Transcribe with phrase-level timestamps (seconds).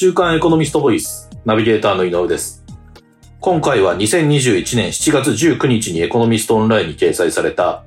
[0.00, 2.64] 週刊エコノミストボイス、ナビゲーターの井上です。
[3.40, 7.82] 今回は2021年7月19日にエコノミストオンラインに掲載された、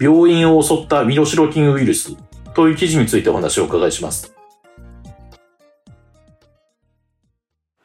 [0.00, 2.16] 病院を襲った身代金ウイルス
[2.54, 4.34] という記事についてお話をお伺いします。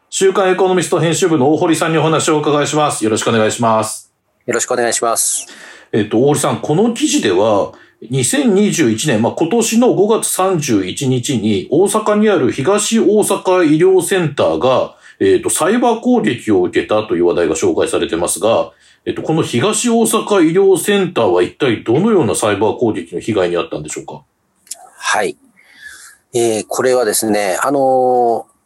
[0.10, 3.04] 週刊エコノミスト編集部の大堀さんにお話をお伺いします。
[3.04, 4.14] よろしくお願いします。
[4.46, 5.48] よろしくお願いします。
[5.92, 7.74] えっと、大堀さん、この記事では、
[8.04, 18.72] 2021年、まあ、今年の5月31日に大阪にある東大阪医療センターが、えっと、サイバー攻撃を受けたという話題が紹介されてますが、
[19.06, 24.24] えっと、この東大阪医療センターは一体どのようなサイバー攻撃の被害にあったんでしょうか？
[24.98, 25.38] はい。
[26.34, 28.60] えー、これはですね、あのー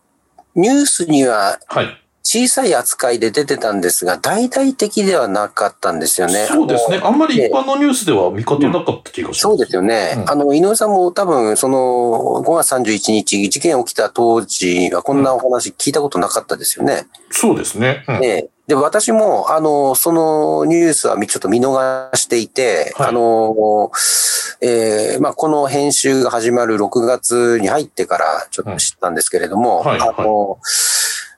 [0.55, 2.02] ニュースにははい。
[2.25, 6.45] 小さい扱いで出てたんですが、大々的ではなかったんですよね。
[6.45, 7.01] そうですね。
[7.03, 9.39] あんまり一般のニュースでは見かけなかった気がします。
[9.41, 10.13] そうですよね。
[10.17, 17.07] うんあの、井上さんも多分、その、5月31日、事件起きた当時はこんなお話聞いたことなかったですよね。
[17.29, 18.05] そうですね。
[18.07, 23.91] うんええで、私も、あの、そのニュースはちょっと見逃していて、はいあの、
[24.61, 30.59] ええまあ、この編集が始まる6月に入ってからちょっと知ったんですけれども、うんはいあの、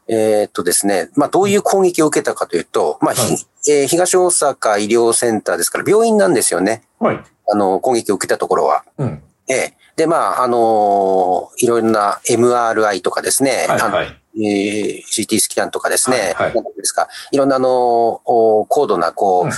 [0.08, 6.84] えーっとですね、まあ、どういう攻撃を受けたかというと、まあ、ひはいえー東大阪医療センターですから病院なんですよね。
[7.00, 7.24] はい。
[7.52, 8.84] あの、攻撃を受けたところは。
[8.98, 9.24] うん。
[9.48, 14.22] ええで、まあ、あのいろんな MRI とかですね、はいはい。
[14.38, 19.52] えー CT スキャンとかですね、はいはいですか、いろんなあの、お高度な、こう、うん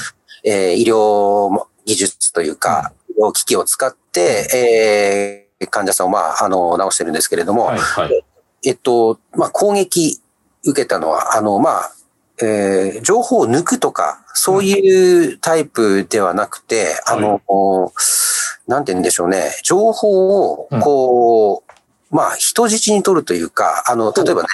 [0.44, 8.23] えー医療技術というか、医療機器を使って、えー患者さんを、まあ、あの、治してるんですけれども、はいはい。
[8.64, 10.22] えっと、まあ、攻撃
[10.66, 11.91] 受けたのは、あの、まあ、
[12.41, 17.41] えー情報を抜くとか、そういうタイプではなくて、あの、
[18.67, 21.64] なんて言うんでしょうね、情報を、こ
[22.11, 24.47] う、まあ、人質に取るというか、あの、例えばね、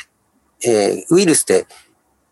[0.66, 1.68] えーウイルスで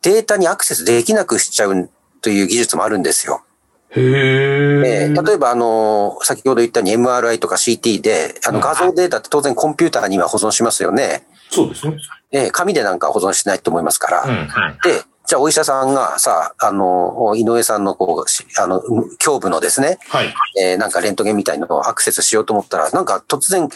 [0.02, 1.90] データにアクセスできなくしちゃう
[2.22, 3.44] という技術もあるんですよ。
[3.90, 4.86] へー。
[4.86, 11.24] えー例えば、あの、先ほど言ったように MRI とか CT で、あの、うん画像データって当然コンピューターには保存しますよね。
[11.52, 11.98] そうですね。
[12.32, 14.24] えー紙でなんか保存しないと思いますから。
[14.24, 14.48] うん。
[14.84, 18.82] で、じゃあお医者さんがさ、あの、井上さんのこう、しあの、
[19.24, 20.34] 胸部のですね、はい。
[20.62, 23.70] えーなんかレントゲンみたいなのをアクセスしようと思ったら、なんか突然、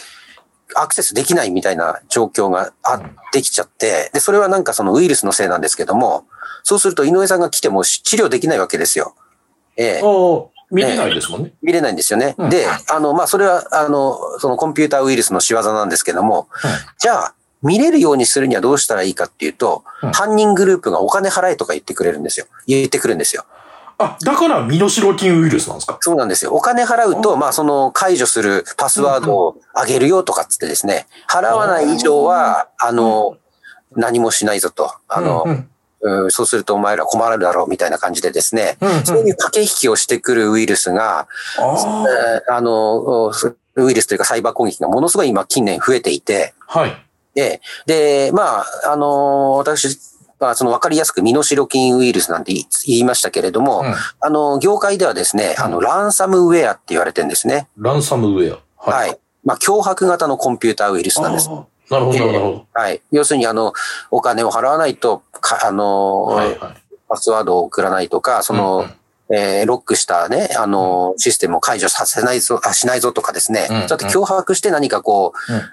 [0.74, 3.00] アクセスできないみたいな状況があ
[3.32, 6.24] できちゃって、で、それはなんかそのウイルスのせいなんですけども、
[6.64, 9.14] そうすると井上さんが来てもし治療できないわけですよ。
[9.76, 11.52] ええああ、見れないですもんね。
[11.62, 12.34] 見れないんですよね。
[12.36, 16.48] うんで、あの、まあ、それは、あの、そのコンピューターウイルスの仕業なんですけども、
[16.98, 22.46] じゃあ、見れるようにするにはどうしたらいいかっていうと、うん犯人グループがお金払えとか言ってくれるんですよ。
[22.66, 23.44] 言ってくるんですよ。
[23.98, 25.98] あ、だから身代金ウイルスなんですか？
[26.00, 26.52] そうなんですよ。
[26.52, 33.38] お金払うと、まあ、その解除するパスワードを上げるよとかっつってですね、払わない以上は、あの、
[33.92, 34.92] 何もしないぞと。
[35.08, 41.26] あの、うんうんうんそうするとお前ら困るだろうみたいな感じでですね、うんうんそういう駆け引きをしてくるウイルスが、
[41.58, 42.04] あ
[42.46, 43.32] えーあの、
[43.76, 47.05] ウイルスというかサイバー攻撃がものすごい今近年増えていて、あ、はい。
[47.36, 49.98] で、で、まあ、あの、私、
[50.40, 52.52] まあ、その分かりやすく身代金ウイルスなんて
[52.86, 57.68] 言いましたけれども、うんあの、業界ではですね、あの、ランサムウェアって言われてるんですね。
[57.76, 58.90] ランサムウェア。
[58.90, 59.18] はい。
[59.44, 61.48] まあ、脅迫型のコンピューターウイルスなんです。
[61.48, 62.66] なるほど、なるほど。
[62.72, 63.02] はい。
[63.12, 63.74] 要するに、あの、
[64.10, 66.74] お金を払わないと、かあの、はいはい。
[67.08, 68.90] パスワードを送らないとか、その、うんうん
[69.28, 73.76] えーロックしたね、あの、システムを解除させないぞ、あしないぞとかですね、うん。
[73.82, 75.32] うんそうやって脅迫して何かこ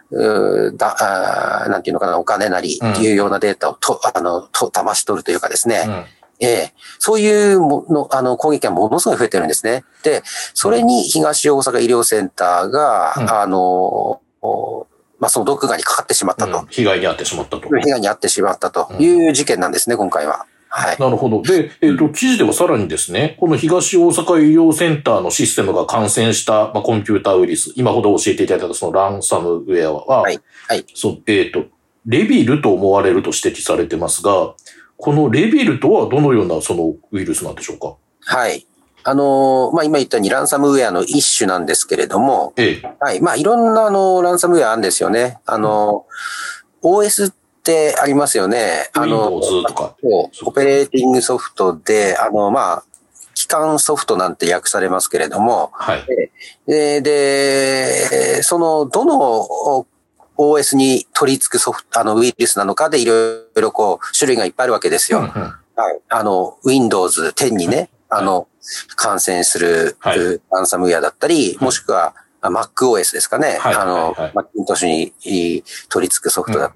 [0.10, 6.06] う、うーだあーなんていうのかな、お金なりうん、有用なデータをと、あの、と、騙し取るというかですね、うん。
[6.40, 6.74] ええ。
[7.00, 9.84] そういうもの、あの、攻撃がものすごい増えてるんですね。
[10.04, 13.32] で、それに東大阪医療センターが、うん。
[13.32, 14.88] あの、お
[15.20, 16.60] まあ、その毒牙にかかってしまったと。
[16.60, 16.68] うん。
[16.68, 17.70] 被害に遭ってしまったと。
[17.70, 20.46] 被害に遭ってしまったという事件なんですね、今回は。
[20.76, 20.98] はい。
[21.00, 21.44] なるほど。
[21.44, 31.66] で、えっ、と、記事ではさらにですね、この東大阪医療センターのシステムが感染した、まあ、コンピューターウイルス、今ほど教えていただいたそのランサムウェアは、はいはいそう、えっ、と、
[32.08, 34.56] レビルと思われると指摘されてますが、
[34.98, 37.96] このレビルとはどのようなそのウイルスなんでしょうか？
[38.22, 38.66] はい。
[39.04, 42.96] あのーまあ、今言ったようにランサムウェアの一種なんですけれども、ええ。
[43.00, 43.22] はい。
[43.22, 45.40] まあ、いろんなあの、ランサムウェアあるんですよね。
[45.46, 46.06] あの、
[46.82, 48.90] OS ってありますよね。
[48.94, 52.84] あの、オペレーティングソフトで、あの、まあ、
[53.36, 56.06] 基幹ソフトなんて訳されますけれども、はい。
[56.68, 59.86] で、でその、どの
[60.38, 65.20] OS に取り付くソフト、あの、ウイルスなのかでいろいろこう、種類がいっぱいあるわけですよ。
[65.20, 66.00] うんうんはい。
[66.10, 68.48] あの、Windows 10にね、あの、
[68.96, 70.20] 感染する、はい
[70.52, 73.58] ランサムウェアだったり、もしくは、あ MacOS ですかね。
[73.60, 76.76] はいあの、はいはいマッキントッシュにい取り付くソフトだっか、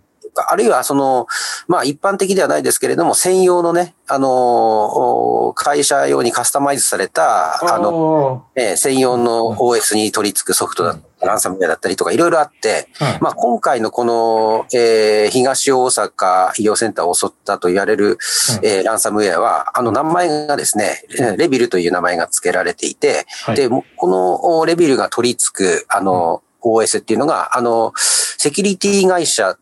[0.51, 1.28] あるいはその、
[1.68, 18.18] まあ一般的ではないですけれども、専用のね、あの、会社用にカスタマイズされた、あの、えー、専用の OS に取り付くソフトだったランサムウェアだったりとかいろいろあって、うん、まあ今回のこの、えー、東大阪医療センターを襲ったと言われる、うん、
[18.66, 21.04] えー、ランサムウェアは、あの名前がですね、
[21.38, 29.57] レビルという名前が付けられていて、はい、で、このレビルが取り付く、あの、OS っていうのが、あの、セキュリティ会社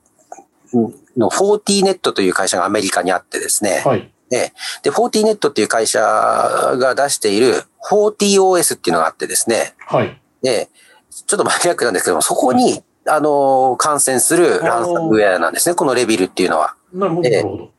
[1.18, 4.12] の 40net という会社がアメリカにあってですね、はい。
[4.30, 10.20] で、で、40net っていう会社が出している 40OS っていうのがあってですね、はい。
[10.42, 10.70] で、
[11.10, 16.76] ちょっとマニアックなんですけども、そこに、あの、感染するランサムウェアなんですね、このレビルっていうのは。
[16.94, 17.70] なるほど。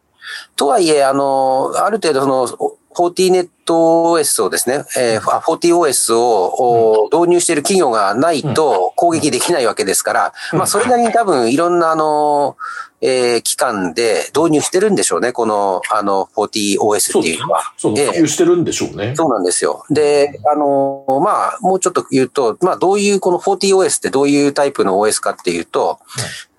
[0.56, 12.56] とはいえ、あの、ある程度その、40NetOS をですね、えー、40OS を、導入している企業がないと攻撃できないわけですから、まあそれなりに多分いろんなあの、
[13.00, 17.74] えー、機関で導入してるんでしょうね、この、あの、40OS っていうのは。
[17.76, 19.14] そう、普及してるんでしょうね。
[19.14, 19.84] そうなんですよ。
[19.90, 25.98] で、あの、まあ、もうちょっと言うと、まあ、どういう、この 40OS ってどういうタイプの OS かっていうと、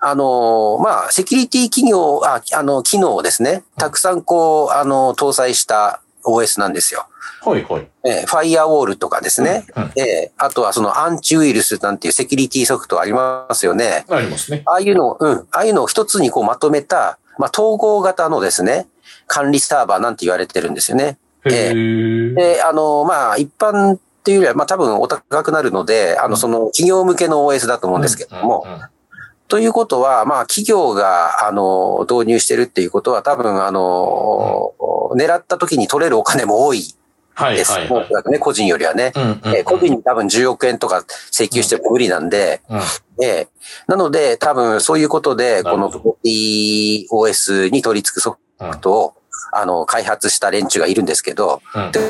[0.00, 7.06] あの、まあ、セキュリティ企業、あ、あの、機能をですね、たくさんこう、あの、搭載した OS なんですよ。
[7.42, 7.88] はいはい。
[8.04, 9.66] えー、ファイアウォールとかですね。
[9.76, 14.04] うんうん、えー、あとはそのアンチウイルスなんていうセキュリティソフトありますよね。
[14.08, 14.62] ありますね。
[14.66, 15.38] ああいうの、うん。
[15.50, 18.86] ああいうのを一つにこうまとめた、まあ、統合型のですね、
[19.26, 21.18] 管理サーバーなんて言われてるんですよね。
[21.44, 28.88] えー、で、あの、まあ、一般っていうよりは、まあ、多分お高くなるので、あの、その企業向けの OS だと思うんですけども、うんうんうん
[29.48, 34.74] ということは、まあ、企業が、あの、導入してるっていうことは、多分、あの、
[35.10, 36.84] うん、狙った時に取れるお金も多いで
[37.64, 37.72] す。
[37.72, 42.78] はいはい、はい、ね、個人よりはね、うんうんうん、えー、個人に多分10億円とか請求しても無理なんで、うん。
[42.78, 43.48] うん、えー、
[43.86, 49.14] なので多分そういうことで、この OS に取り付くソフトを、
[49.52, 52.00] あの、開発した連中がいるんですけど、うんうん、で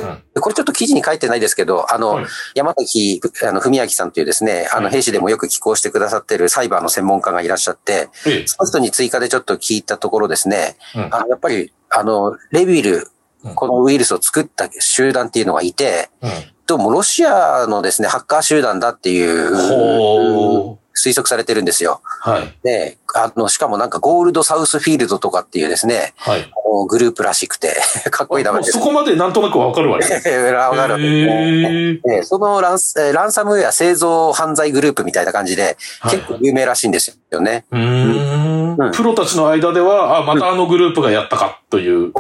[0.40, 8.08] これちょっと記事に書いてないですけど、あの、はい、山崎、あの、文明さんというですね、あの、兵士でもよく寄稿してくださってるサイバーの専門家がいらっしゃって、
[8.46, 13.08] その人に追加でちょっと聞いたところですね、うん、あの、やっぱり、あの、レビル、
[13.54, 16.30] このウイルスを作った集団っていうのがいて、うん、
[16.66, 22.00] どうもロシアのですね、ハッカー集団だっていう、推測されてるんですよ。
[22.02, 22.54] はい。
[22.62, 26.50] で、あの、しかもなんかゴールドサウスフィールドとかっていうですね、はい。
[26.88, 27.76] グループらしくて、
[28.10, 28.72] かっこいい名前です。
[28.72, 32.78] そこまでなんとなくわかるわけですわかるわけです、そのラン
[33.12, 35.76] ランサムウェア製造犯罪グループみたいな感じで、
[36.10, 37.64] 結構有名らしいんですよね。
[37.70, 42.12] うん、うん、プロたちの間では、あ、またあのグループがやったかという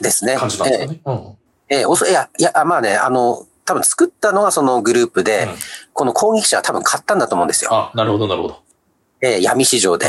[0.00, 0.36] ですね。
[0.36, 1.00] 感じなんですね。
[1.68, 5.48] ええおそ、いや、いや、まあね、あの、多分作ったのがそのグループで、うん、
[5.92, 7.70] この攻撃者は多分買ったんだと思うんですよ。
[7.74, 8.62] あ、なるほど、なるほど。
[9.20, 10.06] えー、闇市場で、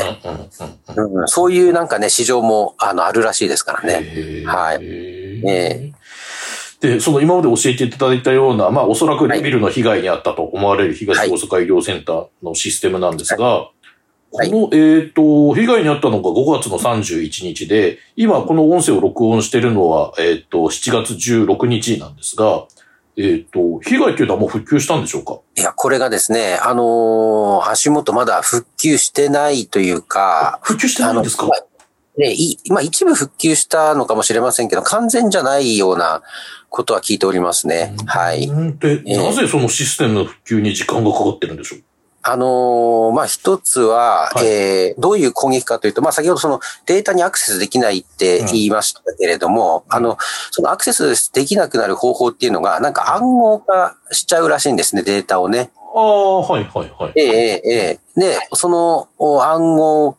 [0.96, 4.44] うん、そういうなんかね、市場もあのあるらしいですからね。
[4.46, 4.78] はい。
[4.82, 13.70] えー、で、その今まで教えていただいたような、まあおそらくレビルの被害にあったと思われる東大阪医療センターのシステムなんですが、
[14.30, 14.50] はい。
[14.50, 22.66] この、えっ、ー、と、被害に遭ったのが5月の31日で、今この音声を録音しているのは、えっ、ー、と、7月16日なんですが、
[23.18, 25.40] えっ、ー、と、被害というのはもう復旧したんでしょうか？
[25.56, 30.60] いや、これがですね、あのー、足元まだ復旧してないというか。
[30.62, 31.48] 復旧してないんですか？
[32.16, 36.22] ね、い、まあ一部復旧したのかもしれませんけど、完全じゃないような
[36.68, 37.94] ことは聞いておりますね。
[38.06, 38.46] はい。
[38.78, 41.80] で、なぜそのシステムの復旧に時間がかかってるんでしょう？
[42.22, 50.18] あのー、まあ、一つは、はい、えー、どういう攻撃かというと、まあ、先ほどそのデータにアクセスできないって言いましたけれども、うん、あの、
[50.50, 55.70] そのアクセスできなくなる方法っていうのが、なんか暗号化しちゃうらしいんですね、データをね。
[55.94, 57.12] ああ、はいはいはい。
[57.16, 60.16] ええええで、その暗号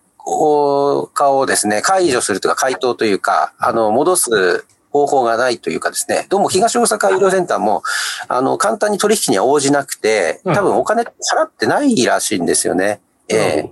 [1.13, 7.83] 化をですね、解除するとか、回答というか、あの、戻す方法がないというかですね、どうも東大阪医療センターも、
[8.27, 12.99] あの、簡単に取引には応じなくて、多分お金払ってないらしいんですよね。
[13.29, 13.71] うん、ええ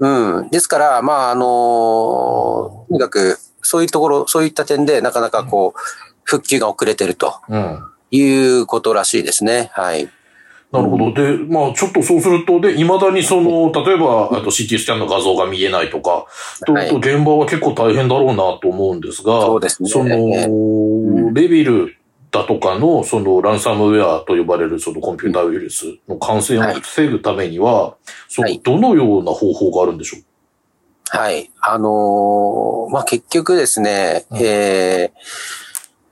[0.00, 0.50] ー、うん。
[0.50, 5.80] ですから、まあ、あのとにかく、そういうところ、そういった点で、なかなかこう、
[6.24, 7.40] 復旧が遅れてると、
[8.10, 8.24] い
[8.58, 9.70] うことらしいですね。
[9.72, 10.08] はい。
[10.72, 11.12] なるほど。
[11.12, 16.26] で、まあ、ちょっとそうすると、で、未だにその、例えば、あと CT スキャンの画像が見えないとか、
[16.64, 19.88] と、はい、現場は結構大変だろうなと思うんですが、そうですね。
[19.88, 21.96] その、レビル
[22.30, 27.94] だとかの、その、ランサムウェアと呼ばれる、そのコンピューターウイルスの感染を防ぐためには、はい、
[28.28, 30.22] その、どのような方法があるんでしょう？
[31.06, 31.50] はい。
[31.60, 35.10] あのー、まあ、結局ですね、うん、え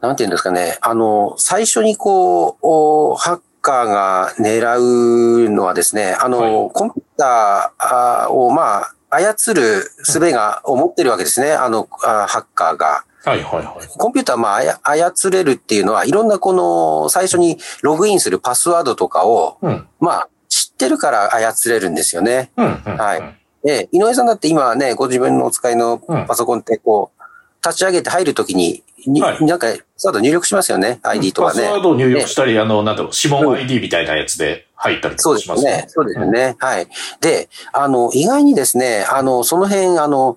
[0.02, 11.52] ー、なんていうんですかね、あの、最初にこう、ハッカーが狙うのはですね、あの、はい、コンピューターを、まあ、操る術が、を持ってるわけですね。
[11.52, 13.04] あの、あハッカーが。
[13.24, 13.86] はいはいはい。
[13.86, 19.86] コンピューターまあ操れるっていうのは、いろんなこの、最初にログインするパスワードとかを、うん。
[20.00, 22.52] まあ、知ってるから操れるんですよね。
[22.56, 22.82] うん。
[22.86, 23.38] うんはい。
[23.64, 27.22] で、井上さんだって今ね、ご自分のお使いのパソコンってこう、
[27.66, 31.00] 立ち上げて入るときに、にはいなんか、パスワード入力しますよね。
[31.02, 31.78] ID とかねパスワ。
[31.78, 35.84] ードを入力したり、あの、なんだろう、指紋 ID みたいなやつで入ったりとそうかしますすでよね。
[35.88, 36.56] そうですよね。
[36.60, 36.86] はい。
[37.20, 40.36] で、あの、意外にですね、あの、その辺、あの、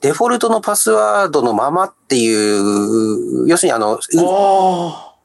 [0.00, 3.98] デフォルトのパスワードのままっていう、要するにあの、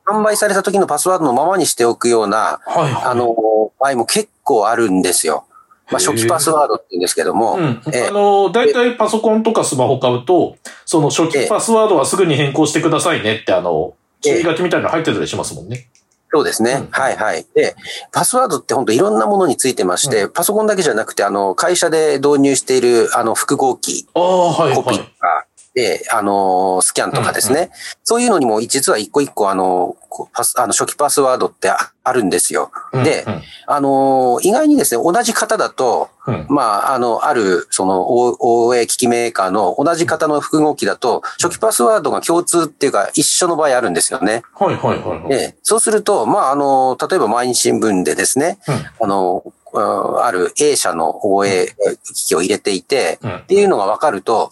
[0.05, 2.69] 販売された時のパスワードのままにしておくような、あ。
[2.69, 3.03] はいはい。
[3.05, 3.33] あの、
[3.79, 5.46] 場合も結構あるんですよ。
[5.91, 7.55] まあ、初期パスワードって言うんですけども。
[7.55, 7.81] うん。
[7.93, 15.87] ええあの、大体パソコンとかスマホ買うと、その初期パスワードはすぐに変更してくださいねって、あの、注意書きみたいなの入ってたりしますもんね。
[16.33, 16.71] そうですね。
[16.73, 17.45] うんはいはい。
[17.55, 17.75] で、
[18.11, 25.11] パスワードって本当いろんなものについてまして、パソコンだけじゃなくて、あの、会社で導入している、あの、複合機、ああ、はいコピーとはい。
[25.19, 25.46] か、
[25.77, 27.69] で、あの、スキャンとかですね。
[28.03, 29.95] そういうのにも、実は一個一個、あの、
[30.33, 32.71] パス、あの、初期パスワードってああるんですよ。
[32.91, 44.41] でうんあの、意外にですね、同じ型だと、うんまあ、あの、ある、その、O- OA 機器メーカーの同じ型の複合機だと、初期パスワードが共通っていうか、一緒の場合あるんですよね。
[44.55, 45.29] はいはいはいはい。
[45.29, 49.43] で、そうすると、まあ、あの、例えば毎日新聞でですね、うんあの、
[49.75, 51.67] あある A 社の OA
[52.13, 54.49] 機器を入れていて、うんっていうのが分かると、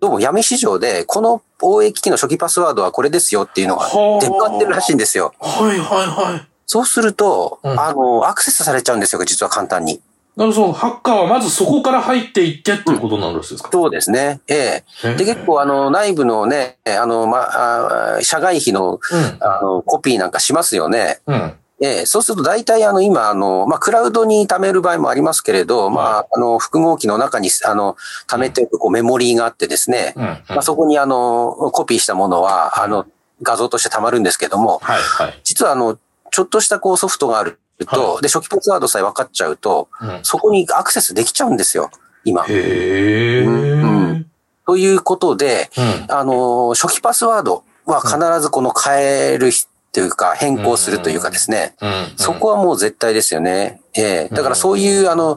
[0.00, 5.34] どうも闇市場で、この OA 機器の初期パスワードはこれですよっていうのがはあ出回ってるらしいんですよ。
[5.40, 6.48] はいはいはい。
[6.66, 10.00] そうすると、うんあの、アクセスされちゃうんですよ、実は簡単に。
[10.36, 14.40] なるほど、ハッカーはまずそこから入っていってっていうことなんですか、そうですね。
[14.46, 15.14] ええ。
[15.16, 19.00] で、結構、あの、内部のね、あの、ま、あ社外費の、
[19.40, 21.18] あの、コピーなんかしますよね。
[21.26, 21.54] うん。
[21.80, 21.86] うん。
[21.86, 30.22] ええ、そうすると大体あの今あの、まあ、クラウドに貯める場合もありますけれど、まあ、あの、複合機の中にあの、貯めておくこうメモリーがあってですね、うん。
[30.22, 33.06] まあ、そこにあの、コピーしたものは、あの、
[33.42, 35.40] 画像として貯まるんですけども、はいはい。
[35.44, 35.98] 実はあの、
[36.30, 37.58] ちょっとしたこうソフトがある
[37.90, 41.90] と、はで、初期パスワードさえ分かっちゃうと、うんそこにアクセスできちゃうんですよ、
[42.24, 42.44] 今。
[42.44, 43.44] へえ。
[43.44, 44.26] ううんん。
[44.66, 46.14] ということで、うん。
[46.14, 49.50] あの、初期パスワードは必ずこの変える
[49.98, 51.90] というか、変更するというかですね、うん。
[52.16, 53.80] そこはもう絶対ですよね。
[53.96, 55.36] ええだからそういう、あの、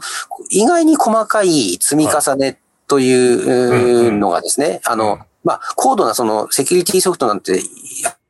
[0.52, 7.64] 意外に細かい積み重ねというのがですね、あの、まあ、高度なそのセキュリティソフトなんて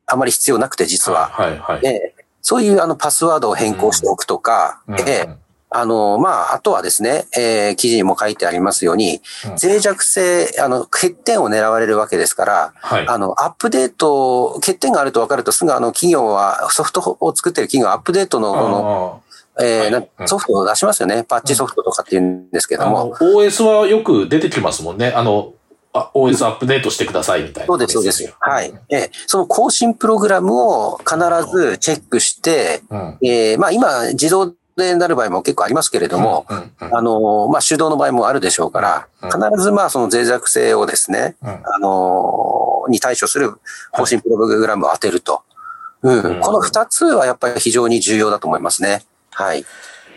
[0.06, 1.28] あまり必要なくて、実は。
[1.28, 1.80] はいはい。
[1.86, 5.28] ええそういうあのパスワードを変更しておくとか、うんええ
[5.74, 13.08] あの、まあ、あとはですね、えー記事にも書いてありますように、うん脆弱性、あの、欠点を狙われるわけですから、はい。
[13.08, 19.22] あの、アップデート、欠点があると分かるとすぐあの企業は、ソフトを作ってる企業はアップデートのこの、
[19.60, 21.24] えーなはいソフトを出しますよね。
[21.24, 25.12] パッチソフトとかって言うんですけども。、OS はよく出てきますもんね。
[25.14, 25.52] あの、
[25.94, 27.66] あ OS アップデートしてくださいみたいな。
[27.66, 28.34] そうです、そうです。
[28.40, 28.72] はい。
[28.88, 31.16] えーその更新プログラムを必
[31.50, 33.18] ずチェックして、うん。
[33.22, 36.96] えーまあ今、自動でなる場合も結構ありますけれども、うん、うん。
[36.96, 43.52] あの、まあ、手動の場合もあるでしょうから、うん必ずまあ、その脆弱性をですね、うんあの、に対処する
[43.90, 45.42] 更新プログラムを当てると。
[46.02, 46.20] うん。
[46.20, 49.02] うんこの二つはやっぱり非常に重要だと思いますね。
[49.30, 49.64] はい。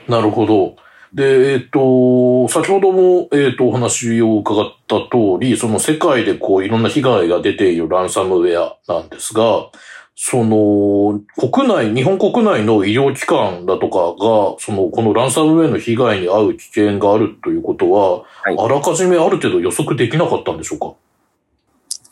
[0.08, 0.76] なるほど。
[1.14, 9.70] で、えっ、と、先ほども、えっ、と、お話を伺った通り、その世界でこう、いろんな被害が出ているランサムウェアなんですが、
[10.18, 18.58] その、国内、日本国内の医療機関だとかが、その、このランサムウェアの被害に遭う危険があるということは、はい。
[18.58, 20.94] あらかじめある程度予測できなかったんでしょうか？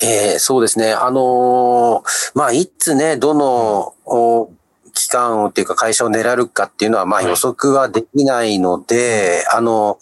[0.01, 0.91] えーそうですね。
[0.91, 4.49] あのーまあ、いつね、どの、
[4.93, 7.29] お機関をっていうか会社を狙うかっていうのは、まあはい。
[7.29, 9.97] 予測はできないので、あの、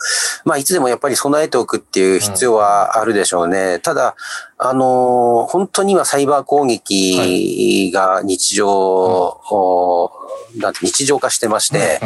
[0.45, 3.79] まあいつでもやっぱり備えておくっていう必要はあるでしょうね。
[3.79, 4.15] ただ、
[4.57, 10.11] あの、本当に今サイバー攻撃が日常、お
[10.57, 11.99] なんて日常化してまして、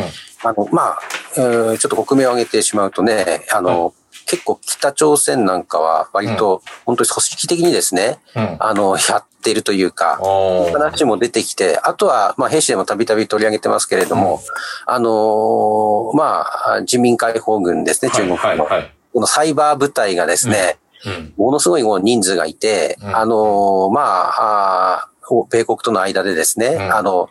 [0.43, 0.99] あの、まあ、
[1.37, 3.93] えーちょっと国名を挙げてしまうとね、あの、
[4.27, 8.57] 結構北朝鮮なんかは割と本当に組織的にですね、うん。
[8.59, 10.71] あの、やっているというか、ー。
[10.73, 14.41] 話も出てきて、あとは、まあ、兵士でもたびたび取り上げてますけれども、
[14.87, 18.35] あのーまあ、人民解放軍ですね、中国の。
[18.37, 18.93] はい、はい、はい。
[19.13, 21.33] このサイバー部隊がですね、うん。
[21.37, 23.15] ものすごい人数がいて、うん。
[23.15, 26.95] あのーまあ、あー米国との間でですね、うん。
[26.95, 27.29] あの、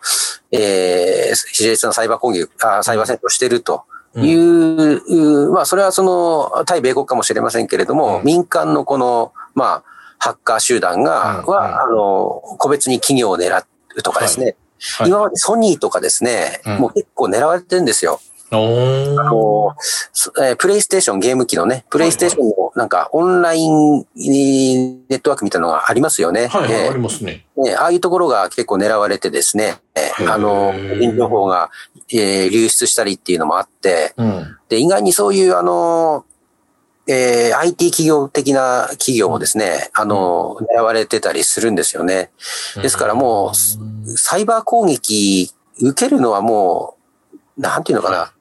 [0.53, 3.83] えー、熾烈なサイバー攻撃、あーサイバー戦闘をしていると
[4.15, 8.25] うんいう、うまあ、それはその、対米国かもしれませんけれども、うん。
[8.25, 9.94] 民間のこの、まあ、
[10.25, 13.63] ハッカー集団が、うんは、あの、個別に企業を狙
[13.95, 14.57] うとかですね、
[14.97, 15.09] はい。
[15.11, 16.79] 今までソニーとかですね、うん。
[16.79, 18.21] もう結構狙われてるんですよ。
[18.51, 19.77] あの、
[20.41, 20.57] えー。
[20.57, 24.07] プレイステーションゲーム機のね、プレイステーションのなんかオンライン
[25.11, 26.47] ネットワークみたいなのがありますよね。
[26.47, 26.91] はいはい、えー。
[26.93, 27.45] ありますね。
[27.59, 29.77] ね、ああいうところが結構狙われてですね、
[30.27, 31.71] あの、個人情報が、
[32.13, 34.57] えー流出したりっていうのもあって、うん。
[34.71, 36.25] で、意外にそういうあの、
[37.07, 42.31] えー IT 企業的な企業もですね、あの、狙われてたりするんですよね。
[42.83, 46.97] ですからもう、サイバー攻撃受けるのはも
[47.59, 48.33] う、なんていうのかな、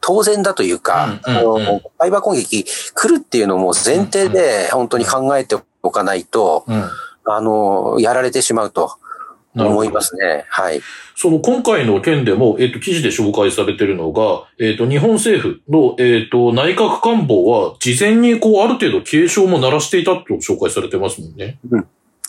[0.00, 6.84] 当然だというか、あのサイバー攻撃来るっていうのも前提で本当に考えておかないと、うん。
[7.24, 8.96] あの、やられてしまうと
[9.54, 10.44] 思いますね。
[10.48, 10.80] はい。
[11.16, 21.58] その今回の件でも、えっ、と、記事で紹介されているのが、えっ、と、日本政府の、えっ、と、内閣官房は、事前にこう、ある程度警鐘も鳴らしていたと紹介されてますもんね。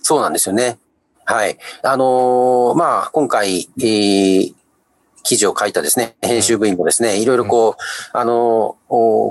[0.02, 0.78] そうなんですよね。
[1.26, 1.58] はい。
[1.84, 4.54] あのーまあ、今回、えー
[5.24, 8.78] 記事を書いたですね、編集部員もですね、いろいろこう、あの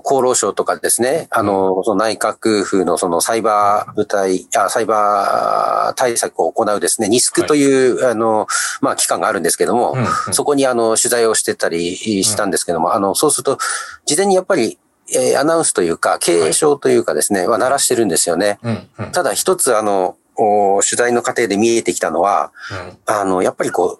[0.05, 8.47] 厚労省とかですね、あのーその内閣府のそのサイバー部隊、あサイバー対策を行うですね、ニスクという、あの、
[8.81, 10.35] まあ、機関があるんですけども、うんうん。
[10.35, 13.59] そこにあの、取材をしてたりしたんですけども、あの、そうすると、
[14.07, 14.79] 事前にやっぱり、
[15.13, 18.59] えーアナウンスというか、継承というかですね、は鳴らしてるんですよね。
[18.63, 18.89] うん。
[18.99, 19.13] うん。
[19.13, 22.53] ただ一つあの、お取材の過程で見えてきたのは、
[23.07, 24.00] あの、やっぱりこ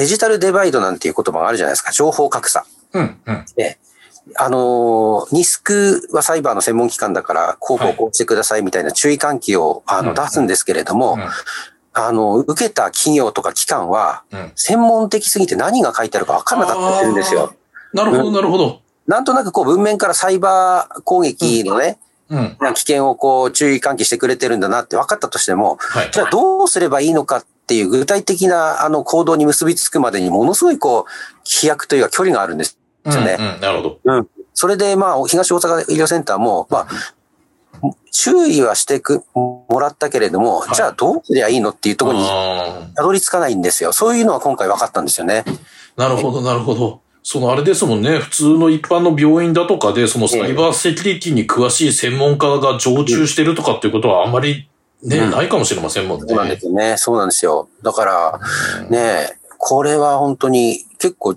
[0.00, 1.92] デジタルデバイドなんていう言葉があるじゃないですか。
[1.92, 2.64] 情報格差。
[2.94, 3.20] うん。
[3.26, 3.44] うん。
[4.36, 11.20] あの、ニスクはサイバーの専門機関だから、こうこうこうしてくださいみたいな注意喚起をあのうん出すんですけれども、うん
[11.92, 14.52] あの、受けた企業とか機関は、うん。
[14.54, 17.54] 専門的すぎて何が書いてあるか分からなかったりするんですよ。
[17.92, 18.80] なるほど、なるほど。
[19.06, 21.98] なんとなくこう文面からサイバー攻撃のね、
[22.30, 22.56] うん。
[22.60, 26.10] な危険をこう注意喚起してくれてるんだなって分かったとしても、はい。
[26.12, 33.36] じゃあどうすればいいのかっていう具体的なあの行動に結びつくまでにものすごいこう飛躍というか距離があるんですよね。
[33.38, 33.60] うんうん。
[33.60, 34.26] なるほど。
[34.54, 36.88] それでまあ東大阪医療センターもまあ
[38.10, 43.92] 注意はしてくもらったけれども、はいじゃあどうすりゃいいのっていうところにあたどり着かないんですよ。
[43.92, 45.44] そういうのは今回分かったんですよね。
[45.46, 45.58] ー
[45.96, 47.02] なるほど、なるほど。
[47.22, 54.69] そのあれですもんね、普通の一般の病院だとかで、そのサイバーセキュリティに詳しい専門家が常駐してるとかっていうことはあんまり
[55.02, 56.26] ね、うんないかもしれませんもんね。
[56.28, 56.96] そうなんですよね。
[56.96, 57.68] そうなんですよ。
[57.82, 58.40] だから
[58.82, 61.36] うんね、これは本当に結構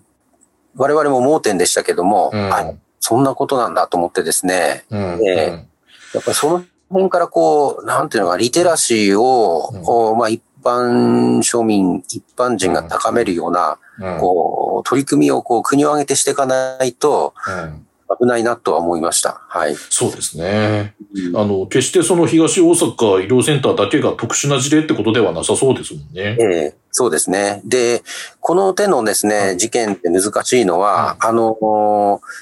[0.76, 5.28] 我々も盲点でしたけども、うんあそんなことなんだと思ってですね、うん。
[5.28, 5.66] え
[6.14, 14.20] やっぱりその辺からこう、なんていうのか、リテラシーを、うんこうまあ一般庶民、一般人が高めるような、うん。
[14.20, 17.88] こう、取り組みをこう、国を挙げてしていかないとうん
[18.20, 19.42] 危ないなとは思いました。
[19.48, 19.76] はい。
[19.76, 20.96] そうですね。
[21.36, 26.38] あの、決してその東大阪医療センターだけが特殊な事例ってことではなさそうですもんね。
[26.40, 27.62] ええそうですね。
[27.66, 28.04] で、
[28.40, 31.56] この手のですね、事件って難しいのは、あの、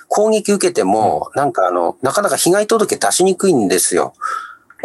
[0.10, 4.14] 攻撃受けても、なんかあの、なかなか被害届出しにくいんですよ。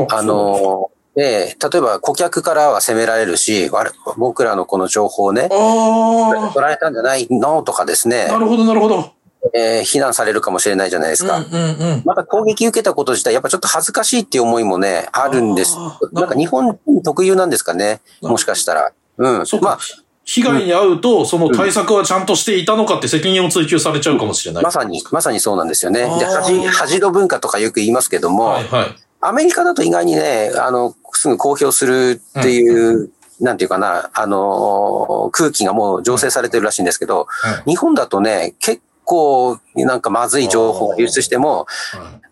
[0.09, 9.16] あの、ええ例えば顧客からは責められるし、我僕らのこの情報をね、あ取られたんじゃないのとかですねあ、、なるほど、なるほど。
[9.55, 11.39] えー非難されるかもしれないじゃないですか。
[11.39, 12.03] うんうんうん。
[12.05, 15.77] また攻撃受けたこと自体、やっぱちょっと恥ずかしいっていう思いもね、あるんです。
[16.13, 18.01] なんか日本人特有なんですかね。
[18.23, 18.93] もしかしたら。
[19.19, 19.47] うん。
[19.47, 19.67] そうか。
[19.67, 19.79] まあ、
[20.25, 24.65] 被害に遭うと、その対策はちゃんとしていたのかって責任を追及されちゃうかもしれない。
[24.65, 26.01] まさに、まさにそうなんですよね。
[26.01, 28.97] で、恥、恥の文化とかよく言いますけども、はいはい。
[29.21, 37.29] アメリカだと意外にね、あの、すぐ公表するっていう、なんていうかな、あの、空気がもう醸成されてるらしいんですけど、
[37.67, 41.67] 日本だとね、結構、なんかまずい情報が流出しても、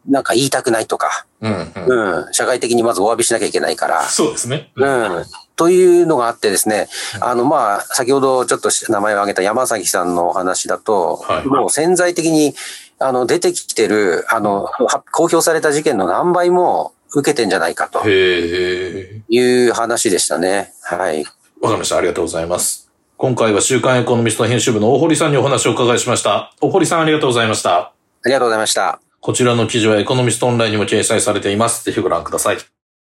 [0.07, 2.19] なんか言いたくないとか、うんうん。
[2.27, 4.71] うん、社会的にまずお詫びしなきゃいけないから、そうですね。
[4.77, 5.25] うん。
[5.57, 6.89] というのがあってですね、
[7.21, 12.55] あの、まあ、先ほどちょっと名前を挙げた山崎さんのお話だと、はいもう潜在的に、
[12.99, 18.07] あの、出てきてる、あの、は公表された事件の何倍も受けてんじゃないかと。
[18.09, 20.73] いう話でしたね。
[20.83, 21.25] はい。
[21.61, 21.97] わかりました。
[21.97, 22.84] ありがとうございます。
[23.17, 26.53] 今回は週刊エコノミスト編集部の大堀さんにお話をお伺いしました。
[26.61, 27.79] 大堀さんありがとうございました。
[27.79, 27.93] あ
[28.25, 29.01] りがとうございました。
[29.21, 31.85] こちらの記事はエコノミストオンラインにも掲載されています。
[31.85, 32.74] ぜひご覧ください。